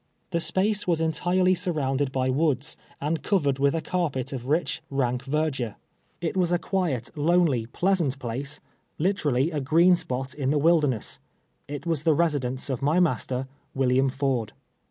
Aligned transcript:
The 0.31 0.39
space 0.41 0.87
was 0.87 0.99
entirely 0.99 1.53
sur 1.53 1.73
rounded 1.73 2.11
by 2.11 2.31
woods, 2.31 2.75
and 2.99 3.21
covered 3.21 3.59
with 3.59 3.75
a 3.75 3.81
carpet 3.83 4.33
of 4.33 4.49
rich, 4.49 4.81
rank 4.89 5.23
verdure. 5.25 5.75
It 6.21 6.35
was 6.35 6.51
a 6.51 6.57
quiet, 6.57 7.15
lonely, 7.15 7.67
pleasant 7.67 8.17
place— 8.17 8.59
literally 9.07 9.51
a 9.51 9.61
green 9.61 9.95
spot 9.95 10.33
in 10.33 10.49
the 10.49 10.57
wilderness. 10.57 11.19
It 11.67 11.85
was 11.85 12.01
the 12.01 12.15
residence 12.15 12.67
of 12.67 12.81
my 12.81 12.99
master, 12.99 13.47
William 13.75 14.09
Ford. 14.09 14.53